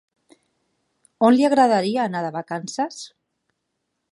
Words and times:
On 1.27 1.35
li 1.35 1.45
agradaria 1.49 2.01
anar 2.07 2.23
de 2.27 2.33
vacances? 2.39 2.99